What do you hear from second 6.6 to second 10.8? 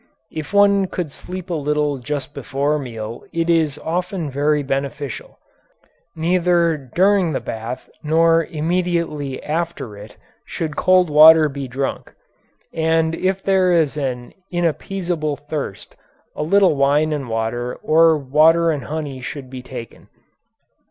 during the bath nor immediately after it should